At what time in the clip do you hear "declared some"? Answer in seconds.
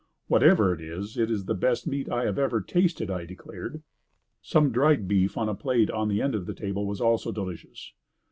3.23-4.71